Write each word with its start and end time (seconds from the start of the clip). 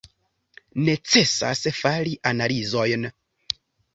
Necesas 0.85 1.61
fari 1.81 2.15
analizojn. 2.31 3.07